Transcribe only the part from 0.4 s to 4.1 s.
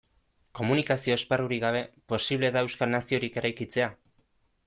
Komunikazio esparrurik gabe, posible da euskal naziorik eraikitzea?